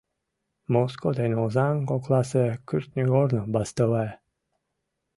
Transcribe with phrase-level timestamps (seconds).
[0.73, 4.11] Моско ден Озаҥ кокласе кӱртньыгорно бастовая.